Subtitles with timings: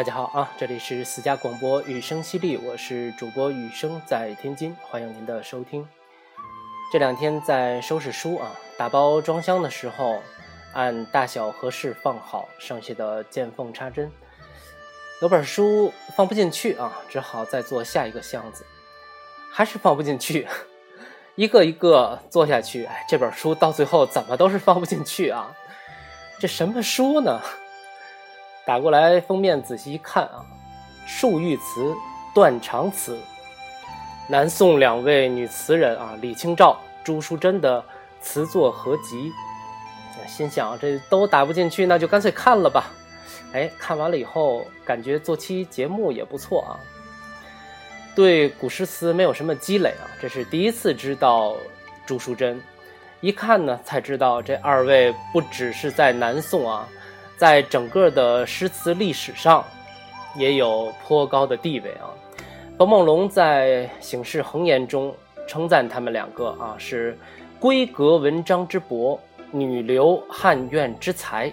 [0.00, 5.86] 大家好啊，这里是私家广播雨声犀利，我是主播雨声，在天津，欢迎您的收听。
[6.90, 10.22] 这两天在收拾书啊，打包装箱的时候，
[10.72, 14.10] 按大小合适放好，剩下的见缝插针。
[15.20, 18.64] 有本书放不进去啊，只好再做下一个箱子，
[19.52, 20.48] 还是放不进去，
[21.36, 25.54] 一个一个做下去，哎，这本书到最后怎么都是放不进去啊？
[26.40, 27.38] 这什么书呢？
[28.66, 30.44] 打过来封面仔细一看啊，
[31.06, 31.94] 树玉词，
[32.34, 33.18] 断肠词，
[34.28, 37.84] 南宋两位女词人啊，李清照、朱淑珍的
[38.20, 39.32] 词作合集。
[40.28, 42.92] 心想这都打不进去，那就干脆看了吧。
[43.52, 46.78] 哎，看完了以后，感觉做期节目也不错啊。
[48.14, 51.56] 对古诗词没有什么积累啊，这是第一次知道
[52.06, 52.60] 朱淑珍。
[53.20, 56.86] 一看呢，才知道这二位不只是在南宋啊。
[57.40, 59.64] 在整个的诗词历史上，
[60.36, 62.12] 也有颇高的地位啊。
[62.76, 65.14] 冯梦龙在《醒世恒言》中
[65.48, 67.18] 称赞他们两个啊是
[67.58, 69.18] 闺阁文章之博，
[69.50, 71.50] 女流汉苑之才，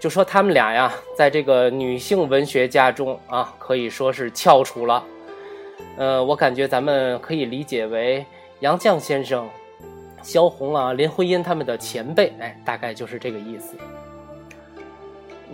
[0.00, 5.04] 就说他们俩呀，在这个女性文学家中啊，可以说是翘楚了。
[5.96, 8.26] 呃，我感觉咱们可以理解为
[8.58, 9.48] 杨绛先生、
[10.24, 13.76] 萧红啊、林徽因他们的前辈，哎，大概就是这个意思。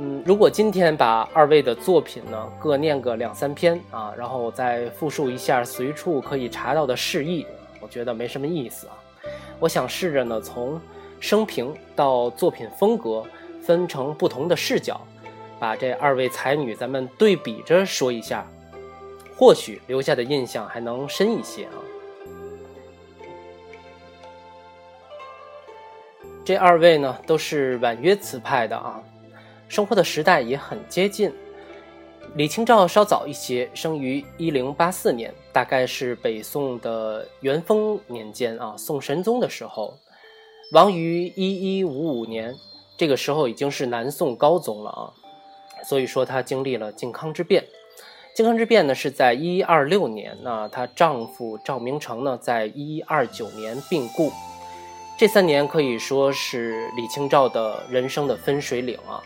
[0.01, 7.45] 嗯，如果今天把二位的作品呢各念个两三篇啊，然后再复述一下随处可以查到的释义，
[7.81, 8.95] 我觉得没什么意思啊。
[9.58, 10.81] 我想试着呢从
[11.19, 13.25] 生平到作品风格
[13.61, 15.01] 分成不同的视角，
[15.58, 18.47] 把这二位才女咱们对比着说一下，
[19.37, 21.75] 或许留下的印象还能深一些啊。
[26.45, 29.03] 这二位呢都是婉约词派的啊。
[29.68, 31.30] 生活的时代也很接近，
[32.34, 39.95] 李清照稍早一些，生于一零八四年，大概是北宋的元丰年间啊，宋神宗的时候，
[40.73, 42.55] 亡于一一五五年，
[42.96, 45.12] 这个时候已经是南宋高宗了啊，
[45.84, 47.64] 所以说她经历了靖康之变。
[48.34, 54.33] 靖康之变呢是在一一二六年，那她丈夫赵明诚呢在一一二九年病故，
[55.18, 59.23] 这三年可以说是李清照的人生的分水岭啊。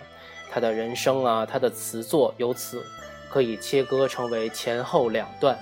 [0.53, 2.85] 他的人生啊，他的词作由此
[3.31, 5.59] 可以切割成为前后两段。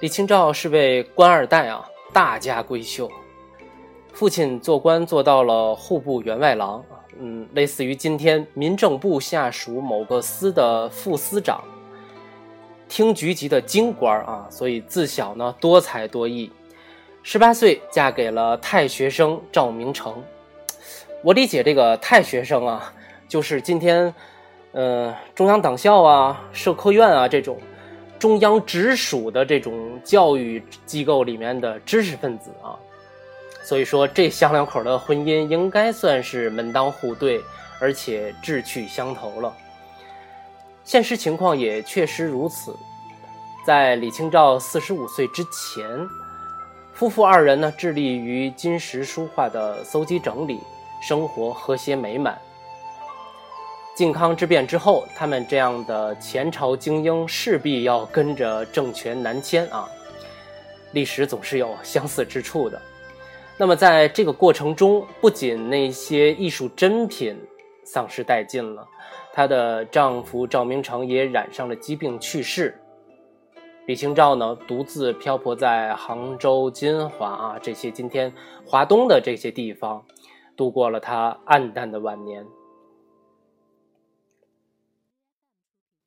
[0.00, 3.10] 李清照是位官二代啊，大家闺秀，
[4.12, 6.84] 父亲做官做到了户部员外郎，
[7.18, 11.64] 嗯，类似于今天民政部下属某个司的副司长，
[12.86, 16.52] 厅局级的京官啊，所以自小呢多才多艺，
[17.22, 20.22] 十八岁嫁给了太学生赵明诚。
[21.24, 22.92] 我理解这个太学生啊，
[23.26, 24.14] 就是今天，
[24.72, 27.58] 呃，中央党校啊、社科院啊这种
[28.18, 32.76] 中央直属的这种教育机构里面的知识分子啊。
[33.62, 37.40] 所以说，这小两口的婚姻应该算是门当户对，
[37.80, 39.50] 而且志趣相投了。
[40.84, 42.76] 现实情况也确实如此，
[43.66, 46.06] 在李清照四十五岁之前，
[46.92, 50.60] 夫妇二人呢致力于金石书画的搜集整理。
[51.06, 52.40] 生活和谐美满。
[53.94, 59.86] 靖康之变之后，他们这样的前朝精英势必要跟着政权南迁啊。
[60.92, 62.80] 历史总是有相似之处的。
[63.58, 67.36] 那么在这个过程中，不仅那些艺术珍品
[67.84, 68.88] 丧失殆尽了，
[69.30, 72.80] 她的丈夫赵明诚也染上了疾病去世。
[73.86, 78.32] 李清照呢，独自漂泊在杭州、金华啊这些今天
[78.64, 80.02] 华东的这些地方。
[80.56, 82.46] 度过了他暗淡的晚年。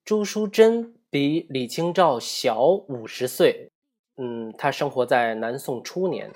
[0.05, 3.69] 朱淑珍比李清照小五十岁，
[4.15, 6.31] 嗯，她生活在南宋初年，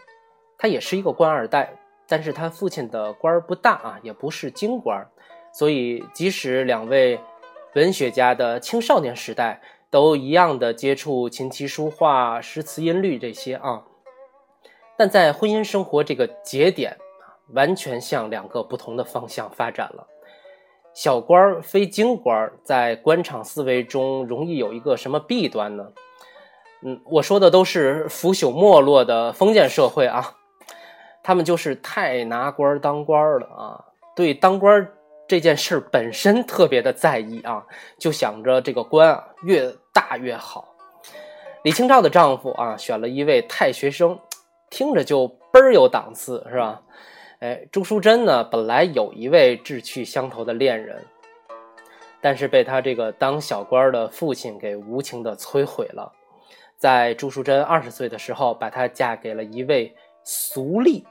[0.57, 5.09] 她也是一个官二代，但是她父亲的官儿不大啊，也不是京官，
[5.53, 7.17] 所以即使两位
[7.75, 13.85] 文学家的青少年时代都一样的接触琴棋书画、诗词音律这些啊，
[14.97, 16.97] 但在婚姻生活这个节点。
[17.53, 20.07] 完全向两个不同的方向发展了。
[20.93, 25.87] 小官儿非京官儿，在官场思维中容易有一个什么弊端呢？
[26.83, 30.35] 嗯，我说的都是腐朽没落的封建社会啊，
[31.23, 34.91] 他们就是太拿官当官了啊，对当官
[35.27, 37.65] 这件事本身特别的在意啊，
[37.97, 40.75] 就想着这个官啊越大越好。
[41.63, 44.19] 李清照的丈夫啊，选了一位太学生，
[44.69, 46.81] 听着就倍儿有档次，是吧？
[47.41, 51.03] 哎，朱淑珍呢，本来有一位志趣相投的恋人，
[52.21, 56.13] 但是被他这个当小官的父亲给无情的摧毁了。
[56.77, 61.03] 在朱淑珍二十岁的时候，把她嫁给了一位俗吏。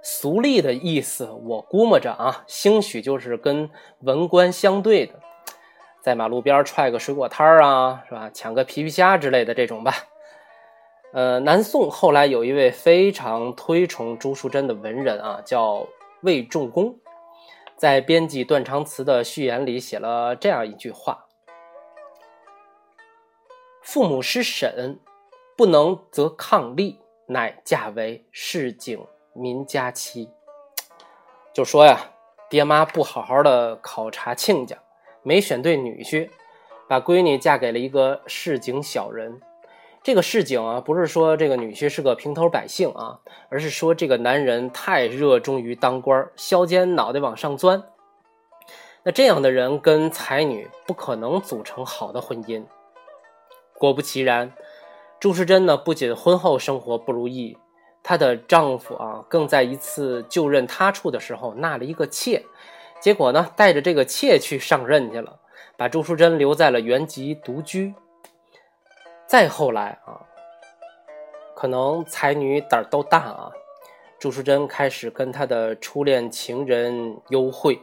[0.00, 3.68] 俗吏的意思，我估摸着啊，兴许就是跟
[4.00, 5.12] 文官相对的，
[6.00, 8.30] 在马路边踹个水果摊儿啊，是吧？
[8.32, 9.92] 抢个皮皮虾之类的这种吧。
[11.16, 15.88] 呃，南宋后来有一位非常推崇朱淑珍的文人啊，叫
[16.20, 16.94] 魏仲公，
[17.74, 21.24] 在编辑断肠词的序言里写了这样一句话。
[23.80, 25.00] 父母失审，
[25.56, 29.02] 不能则抗力，乃嫁为市井
[29.32, 30.28] 民家妻。
[31.54, 32.10] 就说呀，
[32.50, 34.76] 爹妈不好好的考察亲家，
[35.22, 36.28] 没选对女婿，
[36.86, 39.40] 把闺女嫁给了一个市井小人。
[40.06, 43.18] 这个市井啊，不是说这个女婿是个平头百姓啊，
[43.48, 47.82] 而是说这个男人太热衷于当官，削尖脑袋往上钻。
[49.02, 52.62] 那这样的人跟才女不可能组成好的婚姻。
[53.76, 54.52] 果不其然，
[55.18, 57.58] 朱时珍呢不仅婚后生活不如意，
[58.04, 62.44] 她的丈夫啊更在一次就任他处的时候纳了一个妾，
[63.00, 65.40] 结果呢带着这个妾去上任去了，
[65.76, 67.92] 把朱淑珍留在了原籍独居。
[69.26, 70.20] 再后来啊，
[71.54, 73.50] 可能才女胆儿都大啊，
[74.18, 77.80] 朱淑珍开始跟她的初恋情人幽会，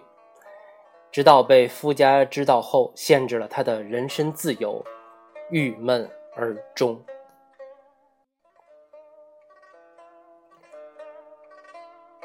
[1.12, 4.84] 直到被夫家知道后，限制了她的人身自由。
[5.50, 7.00] 郁闷而终。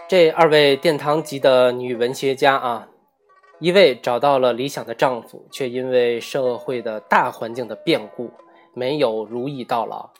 [0.08, 2.88] 这二位殿堂级的女文学家啊，
[3.58, 8.30] 一位找到了理想的丈夫，却因为社会的大环境的变故，
[8.74, 10.10] 没有如意到老；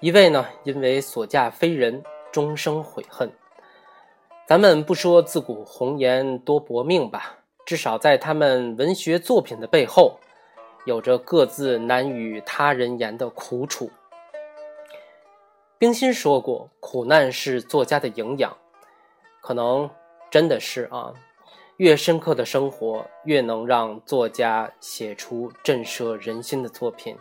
[0.00, 2.02] 一位呢，因为所嫁非人，
[2.32, 3.32] 终生悔恨。
[4.46, 10.18] 咱们不说自古红颜多薄命吧，至少在他们文学作品的背后。
[10.84, 13.90] 有着各自难与他人言的苦楚。
[15.78, 18.56] 冰心说过：“苦难是作家的营养。”
[19.42, 19.90] 可能
[20.30, 21.12] 真的是啊，
[21.78, 27.18] 越深刻的生活，越能让作家写出震慑人心的作品。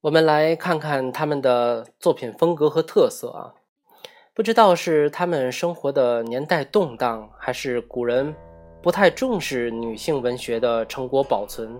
[0.00, 3.54] 我们来看看他们的作品风格和特色啊。
[4.34, 8.34] 不知道是他们生活的年代动荡，还是古人
[8.82, 11.78] 不太重视女性文学的成果保存。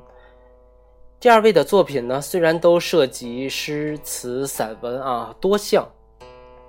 [1.23, 5.89] 第二位的作品呢，虽然都涉及诗词散文啊多项，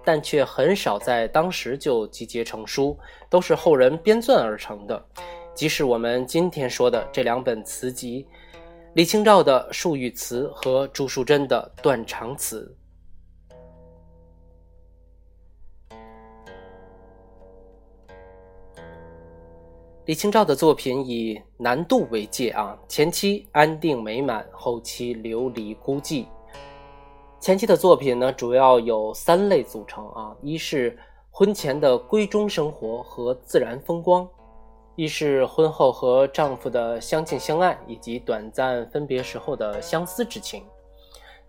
[0.05, 2.95] 但却很少在当时就集结成书，
[3.31, 5.03] 都是后人编撰而成的。
[5.55, 8.27] 即使我们今天说的这两本词集，
[8.93, 12.71] 李清照的《树玉词》和朱淑珍的《断肠词》。
[20.05, 26.25] 李清照的作品以南渡为界啊，前期安定美满，后期流离孤寂。
[27.39, 30.99] 前期的作品呢，主要有三类组成啊：一是
[31.31, 34.27] 婚前的闺中生活和自然风光；
[34.97, 40.63] 一是婚后和丈夫的相敬相爱，以及短暂分别时候的相思之情；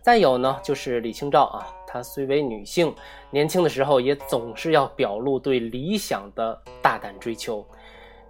[0.01, 2.95] 再有呢，就是李清照啊，她虽为女性，
[3.33, 7.67] 年轻的时候也总是要表露对理想的大胆追求。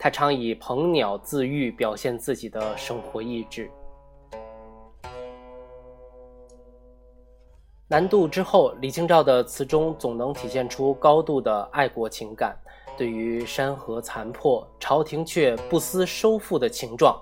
[0.05, 3.71] 他常以鹏鸟自喻，表现自己的生活意志。
[7.89, 12.55] 南渡之后，李清照的词中总能体现出高度的爱国情感，
[12.99, 17.19] 对于山河残破，朝廷却不思收复的情状，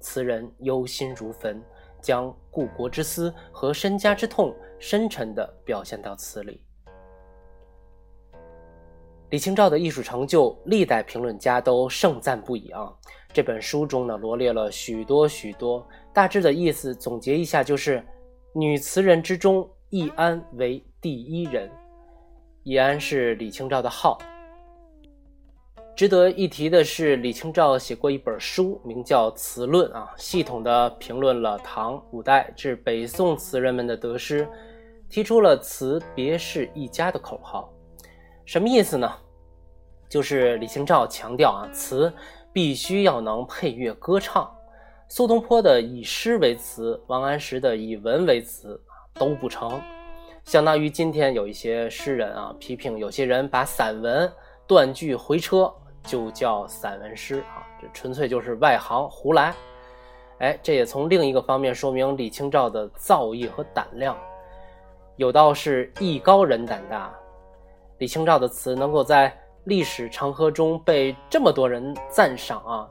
[0.00, 1.62] 词人忧心如焚，
[2.00, 6.62] 将故国之思和身家之痛深沉地表现到词里。
[9.30, 12.90] 李清照的艺术成就，历代评论家都盛赞不已啊！
[13.30, 18.02] 这本书中呢，罗列了许多许多，大致的意思总结一下，就是
[18.54, 21.70] 女词人之中，易安为第一人。
[22.62, 24.16] 易安是李清照的号。
[25.94, 34.48] 值得一提的是，李清照写过一本书，名叫《词论》啊，系统的评论了唐、五代至北宋词人们的得失，
[35.10, 37.70] 提出了“词别是一家”的口号。
[38.48, 39.12] 什么意思呢？
[40.08, 42.10] 就是李清照强调啊，词
[42.50, 44.50] 必须要能配乐歌唱。
[45.06, 49.78] 苏东坡的以诗为词，王安石的以文为词都不成。
[50.44, 54.32] 相当于今天有一些诗人啊，批评有些人把散文
[54.66, 55.70] 断句回车
[56.02, 59.54] 就叫散文诗啊，这纯粹就是外行胡来。
[60.38, 64.16] 哎，这也从另一个方面说明李清照的造诣和胆量。
[65.16, 67.14] 有道是艺高人胆大，
[67.98, 72.88] 李清照的词能够在历史长河中被这么多人赞赏啊，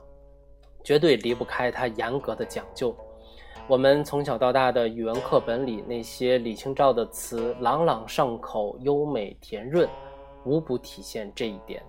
[0.84, 2.94] 绝对离不开他严格的讲究。
[3.66, 9.88] 我们从小到大的语文课本里那些李清照的词，朗朗上口、优美甜润，
[10.44, 11.82] 无不体现这一点。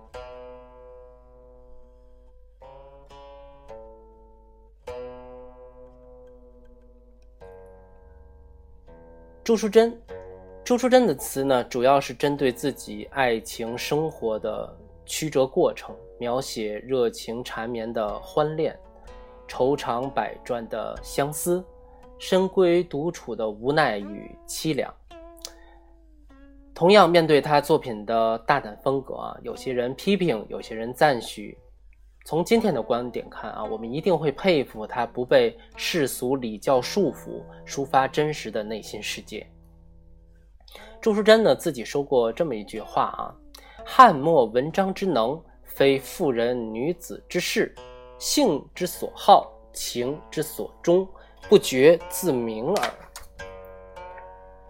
[9.44, 10.00] 朱淑珍，
[10.70, 14.72] 朱淑珍的词呢，主要是针对自己爱情生活的
[15.04, 18.78] 曲折过程，描写热情缠绵的欢恋。
[19.48, 21.64] 愁肠百转的相思，
[22.20, 24.94] 深闺独处的无奈与凄凉。
[26.72, 31.58] 同样，面对他作品的大胆风格啊，有些人批评，有些人赞许。
[32.24, 39.44] 从今天的观点看啊，我们一定会佩服他不被世俗礼教束缚，抒发真实的内心世界。
[41.00, 43.34] 朱淑珍呢自己说过这么一句话啊
[43.84, 47.74] ：“汉末文章之能，非妇人女子之事。”
[48.18, 51.08] 性之所好，情之所钟，
[51.48, 52.90] 不觉自明耳。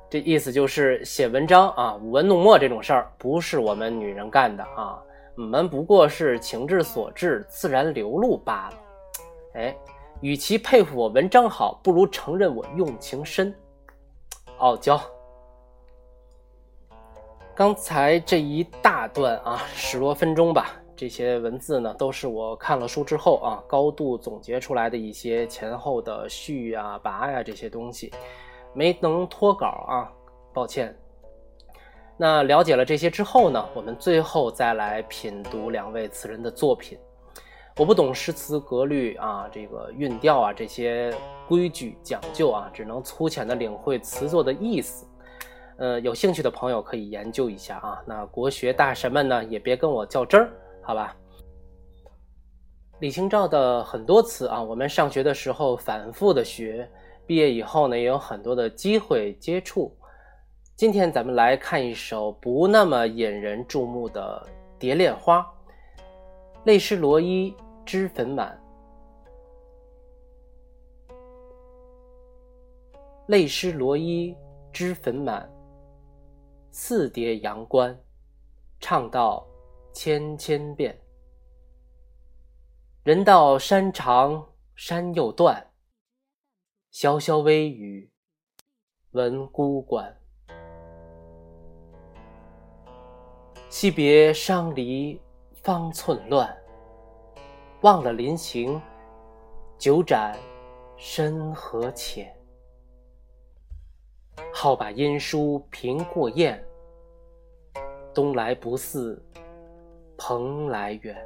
[0.09, 5.03] 这意思就是写文章啊，舞文弄墨这种事儿，不是我们女人干的啊，
[5.37, 8.77] 我们不过是情志所致，自然流露罢了。
[9.55, 9.77] 哎，
[10.21, 13.53] 与其佩服我文章好，不如承认我用情深。
[14.59, 15.01] 傲娇。
[17.61, 20.81] 刚才这一大段啊，十多分钟吧。
[20.97, 28.11] 这些文字呢，都是我看了书之后啊，高度总结出来的一些前后的序啊、跋呀这些东西，
[28.73, 30.11] 没能脱稿啊，
[30.55, 30.97] 抱歉。
[32.17, 36.99] 那了解了这些之后呢，我们最后再来品读两位词人的作品。
[37.77, 41.15] 我不懂诗词格律啊，这个韵调啊这些
[41.47, 45.05] 规矩讲究啊，只能粗浅的领会词作的意思。
[45.81, 48.03] 呃，有兴趣的朋友可以研究一下啊。
[48.07, 50.53] 那国学大神们呢，也别跟我较真儿。
[50.83, 51.17] 好吧，
[53.01, 56.87] 李清照的很多词啊，我们上学的时候反复的学，
[57.27, 59.97] 毕业以后呢，也有很多的机会接触。
[60.77, 64.47] 今天咱们来看一首不那么引人注目的
[64.79, 65.41] 《蝶恋花》，
[66.65, 67.57] 泪湿罗衣
[67.87, 68.61] 脂粉满，
[73.29, 74.37] 泪湿罗衣
[74.73, 75.51] 脂粉满，
[76.71, 77.99] 四叠阳关，
[78.81, 79.47] 唱到。
[79.93, 80.97] 千千遍，
[83.03, 85.73] 人道山长山又断，
[86.93, 88.09] 潇潇微雨
[89.11, 90.17] 闻孤关。
[93.69, 95.21] 惜别伤离
[95.55, 96.57] 方寸乱，
[97.81, 98.81] 忘了临行
[99.77, 100.39] 酒盏
[100.97, 102.33] 深和浅。
[104.53, 106.63] 好把音书凭过雁，
[108.15, 109.23] 东来不似。
[110.23, 111.17] 蓬莱远。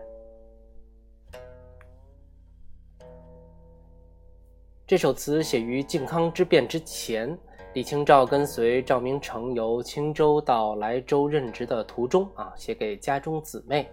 [4.86, 7.36] 这首词写于靖康之变之前，
[7.72, 13.90] 李清照跟随赵明诚由青州到莱州任职的途中啊，写给家中姊妹。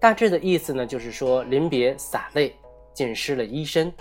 [0.00, 2.56] 大致的意思呢，就是说临别洒泪，
[2.94, 3.92] 浸湿了衣身，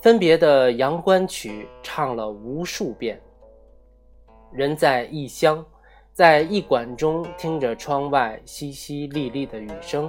[0.00, 3.20] 分别的阳关曲唱了无数遍。
[4.54, 5.64] 人在异乡。
[6.12, 10.08] 在驿馆中听着窗外淅淅沥沥的雨声，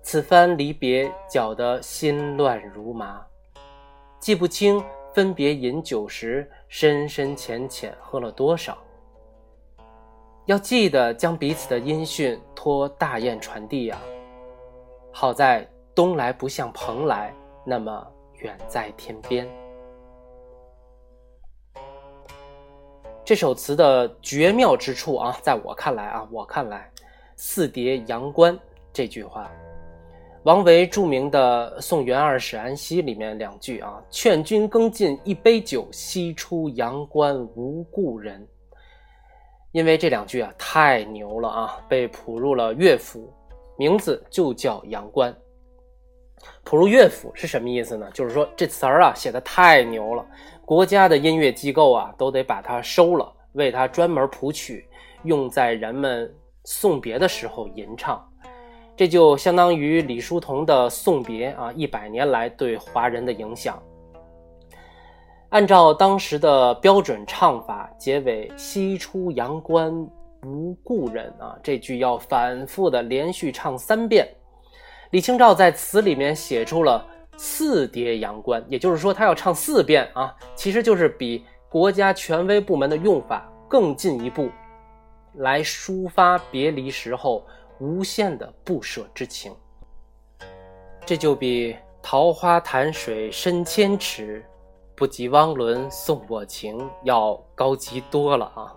[0.00, 3.20] 此番离别搅得心乱如麻，
[4.18, 4.82] 记不清
[5.12, 8.78] 分别饮酒时深深浅浅喝了多少。
[10.46, 13.98] 要记得将彼此的音讯托大雁传递呀。
[15.12, 17.34] 好在东来不像蓬莱
[17.66, 18.06] 那么
[18.38, 19.46] 远在天边。
[23.28, 26.90] 这首词的绝妙之处啊，在我看来啊，我看来
[27.36, 28.58] ，“四叠阳关”
[28.90, 29.52] 这句话，
[30.44, 38.48] 王维著名的《送元二使安西》里面两句啊，“劝君更尽一杯酒，西出阳关无故人。”
[39.72, 43.30] 因为这两句啊太牛了啊，被谱入了乐府，
[43.76, 45.30] 名字就叫《阳关》。
[46.64, 48.10] 谱入乐府是什么意思呢？
[48.14, 50.24] 就是说这词儿啊写的太牛了。
[50.68, 54.86] 国家的音乐机构啊，都得把它收了，为它专门谱曲，
[55.22, 56.30] 用在人们
[56.64, 58.22] 送别的时候吟唱。
[58.94, 63.82] 这就相当于李叔同的《送别》啊，一百年来对华人的影响。
[65.48, 69.90] 按照当时的标准唱法，结尾“西出阳关
[70.44, 74.28] 无故人”啊，这句要反复的连续唱三遍。
[75.12, 77.02] 李清照在词里面写出了。
[77.38, 84.50] 四叠阳关，也就是说他要唱四遍啊，其实就是比国家权威部门的用法更进一步，
[85.34, 87.46] 来抒发别离时候
[87.78, 89.54] 无限的不舍之情。
[91.06, 94.44] 这就比桃花潭水深千尺，
[94.96, 98.74] 不及汪伦送我情要高级多了啊！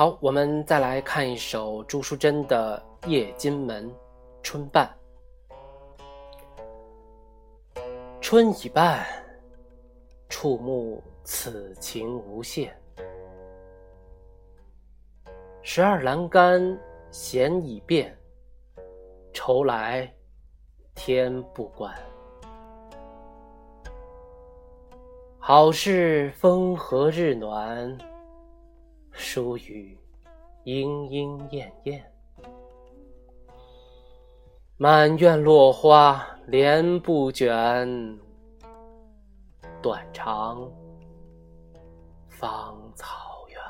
[0.00, 3.86] 好，我们再来看一首朱淑珍的《夜金门·
[4.42, 4.90] 春半》。
[8.18, 9.04] 春已半，
[10.26, 12.74] 触目此情无限。
[15.60, 16.80] 十二栏杆
[17.10, 18.16] 弦已变，
[19.34, 20.10] 愁来
[20.94, 21.94] 天不关。
[25.38, 28.09] 好是风和日暖。
[29.20, 29.96] 疏雨
[30.64, 32.10] 莺莺燕燕，
[34.78, 38.18] 满院落花帘不卷，
[39.82, 40.72] 断肠
[42.28, 43.60] 芳草远。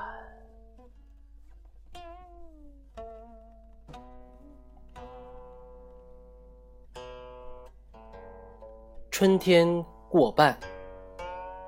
[9.11, 10.57] 春天过半，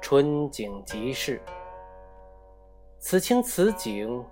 [0.00, 1.42] 春景即逝。
[3.04, 4.24] 此情此景，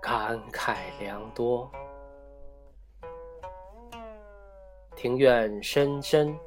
[0.00, 1.68] 感慨良多。
[4.94, 6.38] 庭院深深，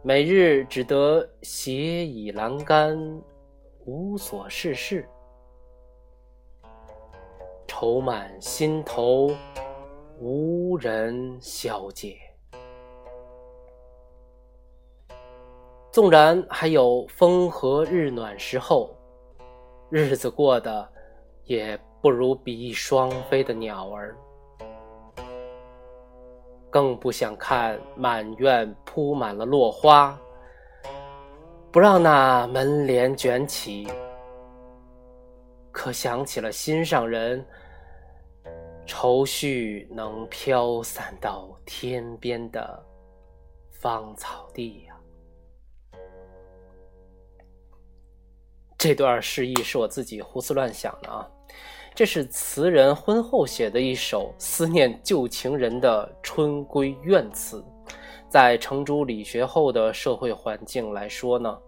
[0.00, 2.96] 每日只得斜倚栏杆，
[3.84, 5.08] 无所事事，
[7.66, 9.32] 愁满心头，
[10.20, 12.16] 无人消解。
[15.90, 18.96] 纵然还有风和日暖时候。
[19.90, 20.88] 日子过得
[21.44, 24.16] 也不如比翼双飞的鸟儿，
[26.68, 30.18] 更不想看满院铺满了落花，
[31.70, 33.86] 不让那门帘卷起。
[35.70, 37.44] 可想起了心上人，
[38.86, 42.84] 愁绪能飘散到天边的
[43.70, 44.93] 芳草地呀。
[48.84, 51.26] 这段诗意是我自己胡思乱想的啊，
[51.94, 57.64] 这是词人婚后写的一首思念旧情人的春闺怨词，
[58.28, 61.58] 在程朱理学后的社会环境来说呢，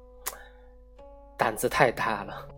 [1.38, 2.48] 胆子太大了。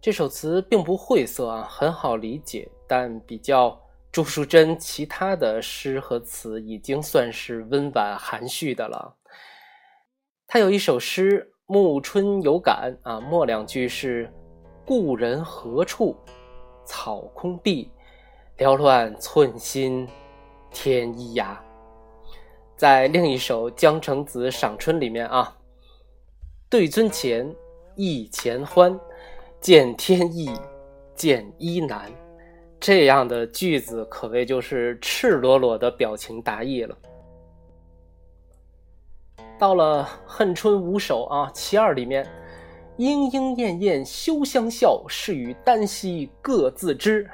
[0.00, 3.78] 这首词并不晦涩啊，很好理解，但比较
[4.10, 9.14] 朱淑珍其他的诗和词，已经算是温婉含蓄的了。
[10.46, 11.50] 他有一首诗。
[11.66, 14.30] 暮春有感啊，末两句是
[14.84, 16.14] “故人何处？
[16.84, 17.90] 草空碧，
[18.58, 20.06] 缭乱寸心
[20.70, 21.56] 天一涯。”
[22.76, 25.56] 在另一首《江城子·赏春》里面啊
[26.68, 27.50] ，“对樽前，
[27.96, 29.00] 忆前欢，
[29.58, 30.50] 见天意，
[31.14, 32.12] 见衣难。”
[32.78, 36.94] 这样的句子可谓就是赤裸裸的表情达意了。
[39.58, 42.26] 到了恨春五首啊，其二里面，
[42.96, 47.28] 莺莺燕燕休相笑，是与丹夕各自知。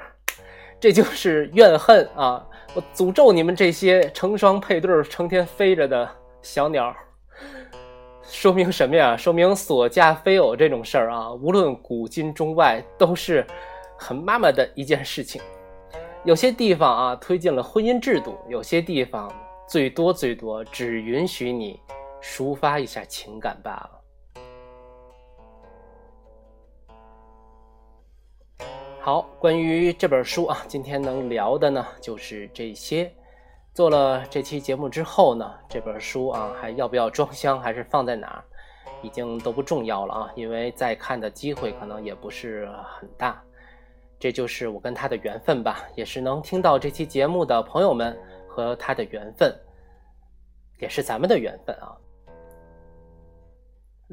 [0.79, 2.43] 这就是怨恨啊！
[2.73, 6.09] 我诅咒你们这些成双配对、成天飞着的
[6.41, 6.95] 小鸟。
[8.23, 9.15] 说明什么呀？
[9.15, 13.45] 说明锁家非偶这种事儿啊，无论古今中外，都是
[13.95, 15.39] 很妈妈的一件事情。
[16.23, 19.31] 有些地方啊，推进了婚姻制度；有些地方，
[19.67, 21.79] 最多最多只允许你。
[22.21, 24.01] 抒发一下情感罢了。
[28.99, 33.11] 好，关于这本书啊，今天能聊的呢就是这些。
[33.73, 38.43] 做了这期节目之后呢，这本书啊还要不要装箱，还是放在哪儿，
[39.01, 43.41] 已经都不重要了啊，因为再看的机会可能也不是很大。
[44.19, 48.15] 这就是我跟他的缘分吧，也是能听到这期节目的朋友们
[48.47, 49.51] 和他的缘分，
[50.77, 51.97] 也是咱们的缘分啊。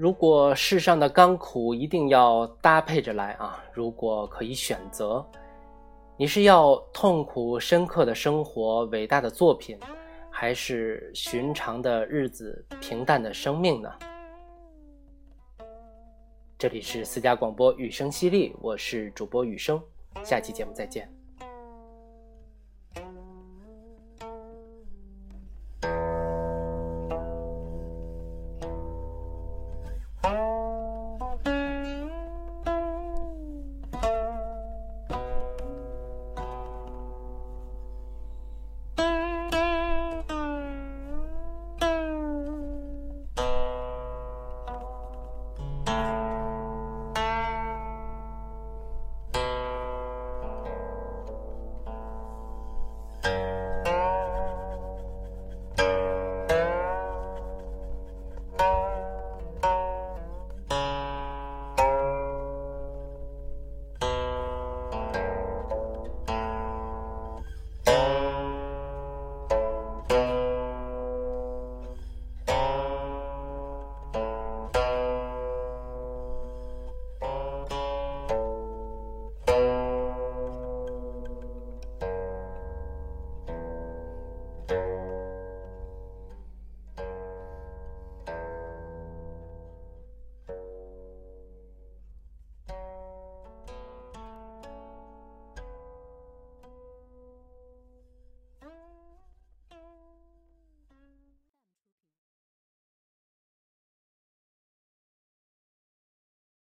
[0.01, 5.27] 如果世上的甘苦一定要搭配着来啊，如果可以选择，
[6.17, 9.77] 你是要痛苦深刻的生活、伟大的作品，
[10.31, 13.93] 还是寻常的日子、平淡的生命呢？
[16.57, 19.83] 这里是私家广播雨声犀利，我是主播雨声，
[20.23, 21.18] 下期节目再见。